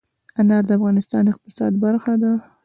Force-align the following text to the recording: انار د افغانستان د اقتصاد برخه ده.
انار 0.39 0.63
د 0.67 0.71
افغانستان 0.77 1.21
د 1.25 1.29
اقتصاد 1.33 1.73
برخه 1.83 2.13
ده. 2.21 2.31